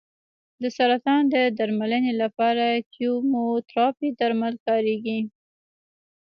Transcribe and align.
د 0.61 0.63
سرطان 0.77 1.21
د 1.33 1.35
درملنې 1.57 2.13
لپاره 2.21 2.65
کیموتراپي 2.93 4.09
درمل 4.19 4.53
کارېږي. 4.67 5.19